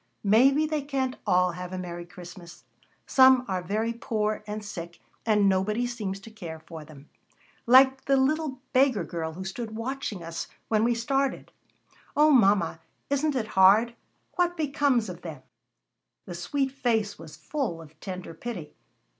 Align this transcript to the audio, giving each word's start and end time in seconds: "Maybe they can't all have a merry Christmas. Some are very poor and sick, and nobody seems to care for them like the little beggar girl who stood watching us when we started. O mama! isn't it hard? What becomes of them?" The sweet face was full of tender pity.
"Maybe 0.23 0.65
they 0.65 0.81
can't 0.81 1.17
all 1.27 1.51
have 1.51 1.71
a 1.71 1.77
merry 1.77 2.07
Christmas. 2.07 2.63
Some 3.05 3.45
are 3.47 3.61
very 3.61 3.93
poor 3.93 4.43
and 4.47 4.65
sick, 4.65 4.99
and 5.27 5.47
nobody 5.47 5.85
seems 5.85 6.19
to 6.21 6.31
care 6.31 6.57
for 6.59 6.83
them 6.83 7.07
like 7.67 8.05
the 8.05 8.17
little 8.17 8.59
beggar 8.73 9.03
girl 9.03 9.33
who 9.33 9.45
stood 9.45 9.75
watching 9.75 10.23
us 10.23 10.47
when 10.69 10.83
we 10.83 10.95
started. 10.95 11.51
O 12.17 12.31
mama! 12.31 12.79
isn't 13.11 13.35
it 13.35 13.49
hard? 13.49 13.93
What 14.37 14.57
becomes 14.57 15.07
of 15.07 15.21
them?" 15.21 15.43
The 16.25 16.33
sweet 16.33 16.71
face 16.71 17.19
was 17.19 17.35
full 17.37 17.79
of 17.79 17.99
tender 17.99 18.33
pity. 18.33 18.73